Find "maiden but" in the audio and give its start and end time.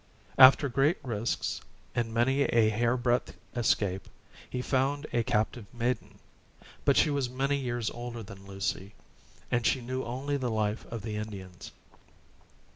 5.71-6.97